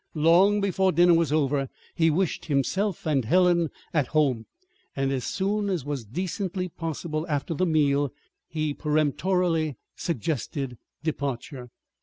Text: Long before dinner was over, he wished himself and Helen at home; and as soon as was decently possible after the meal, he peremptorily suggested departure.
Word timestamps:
Long 0.15 0.61
before 0.61 0.91
dinner 0.91 1.13
was 1.13 1.31
over, 1.31 1.69
he 1.93 2.09
wished 2.09 2.45
himself 2.45 3.05
and 3.05 3.23
Helen 3.23 3.69
at 3.93 4.07
home; 4.07 4.47
and 4.95 5.11
as 5.11 5.25
soon 5.25 5.69
as 5.69 5.85
was 5.85 6.03
decently 6.05 6.69
possible 6.69 7.23
after 7.29 7.53
the 7.53 7.67
meal, 7.67 8.11
he 8.47 8.73
peremptorily 8.73 9.75
suggested 9.95 10.79
departure. 11.03 11.69